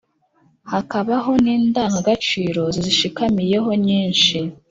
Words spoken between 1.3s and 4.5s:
n’indangagaciro zizishamikiyeho nyinshi